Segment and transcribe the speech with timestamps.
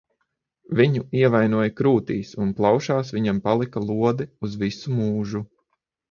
[0.77, 5.43] Viņu ievainoja krūtīs un plaušās viņam palika lode uz visu mūžu.